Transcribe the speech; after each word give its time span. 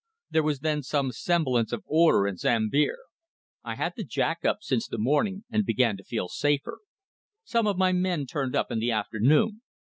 There 0.31 0.41
was 0.41 0.61
then 0.61 0.81
some 0.81 1.11
semblance 1.11 1.71
of 1.71 1.83
order 1.85 2.25
in 2.25 2.35
Sambir. 2.35 2.97
I 3.63 3.75
had 3.75 3.93
the 3.95 4.03
Jack 4.03 4.43
up 4.43 4.63
since 4.63 4.87
the 4.87 4.97
morning 4.97 5.43
and 5.51 5.63
began 5.63 5.95
to 5.97 6.03
feel 6.03 6.27
safer. 6.27 6.79
Some 7.43 7.67
of 7.67 7.77
my 7.77 7.91
men 7.91 8.25
turned 8.25 8.55
up 8.55 8.71
in 8.71 8.79
the 8.79 8.89
afternoon. 8.89 9.61